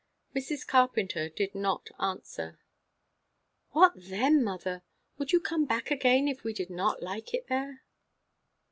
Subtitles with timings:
[0.35, 0.65] Mrs.
[0.65, 2.57] Carpenter did not answer.
[3.69, 4.81] "What then, mother?
[5.19, 7.83] Would you come back again, if we did not like it there?"